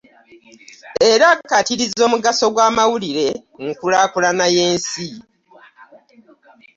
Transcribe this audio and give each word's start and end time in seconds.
Era 1.11 1.25
akkaatirizza 1.33 2.01
omugaso 2.07 2.45
gw'amawulire 2.53 3.27
mu 3.61 3.65
nkulaakulana 3.71 4.45
y'ensi. 4.55 5.07